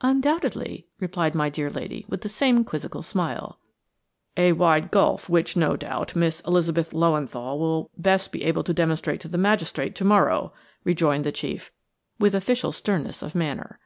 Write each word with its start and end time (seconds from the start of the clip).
"Undoubtedly," 0.00 0.86
replied 1.00 1.34
my 1.34 1.50
dear 1.50 1.68
lady, 1.68 2.06
with 2.08 2.22
the 2.22 2.30
same 2.30 2.64
quizzical 2.64 3.02
smile. 3.02 3.58
"A 4.34 4.52
wide 4.52 4.90
gulf 4.90 5.28
which, 5.28 5.54
no 5.54 5.76
doubt, 5.76 6.16
Miss 6.16 6.40
Elizabeth 6.46 6.92
Löwenthal 6.92 7.58
will 7.58 7.90
best 7.94 8.32
be 8.32 8.42
able 8.44 8.64
to 8.64 8.72
demonstrate 8.72 9.20
to 9.20 9.28
the 9.28 9.36
magistrate 9.36 9.94
to 9.96 10.04
morrow," 10.06 10.54
rejoined 10.84 11.24
the 11.24 11.30
chief, 11.32 11.72
with 12.18 12.34
official 12.34 12.72
sternness 12.72 13.20
of 13.20 13.34
manner. 13.34 13.78